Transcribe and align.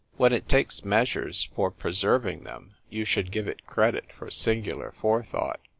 When 0.17 0.33
it 0.33 0.49
takes 0.49 0.83
measures 0.83 1.43
for 1.55 1.69
preserving 1.69 2.43
them, 2.43 2.73
you 2.89 3.05
should 3.05 3.29
give 3.31 3.47
it 3.47 3.67
credit 3.67 4.11
for 4.11 4.31
singular 4.31 4.93
forethought. 4.99 5.59